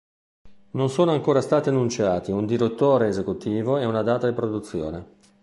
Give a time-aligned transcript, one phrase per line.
[0.71, 5.05] Non sono ancora stati annunciati un direttore esecutivo e una data di produzione.